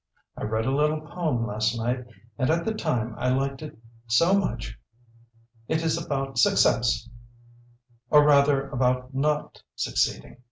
I 0.35 0.45
read 0.45 0.65
a 0.65 0.71
little 0.75 1.01
poem 1.01 1.45
last 1.45 1.77
night, 1.77 2.07
and 2.39 2.49
at 2.49 2.65
the 2.65 2.73
time 2.73 3.13
I 3.19 3.29
liked 3.29 3.61
it 3.61 3.77
so 4.07 4.33
much. 4.33 4.79
It 5.67 5.83
is 5.83 5.95
about 6.03 6.39
success, 6.39 7.07
or 8.09 8.25
rather 8.25 8.67
about 8.71 9.13
not 9.13 9.61
succeeding. 9.75 10.37